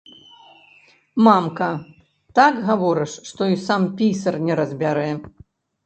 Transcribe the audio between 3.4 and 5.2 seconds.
і сам пісар не разбярэ.